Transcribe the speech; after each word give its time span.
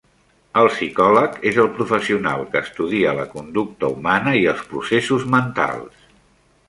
El 0.59 0.69
psicòleg 0.75 1.35
és 1.51 1.59
el 1.63 1.69
professional 1.75 2.45
que 2.55 2.63
estudia 2.67 3.13
la 3.21 3.27
conducta 3.35 3.93
humana 3.97 4.35
i 4.39 4.43
els 4.55 4.65
processos 4.73 5.29
mentals 5.37 6.09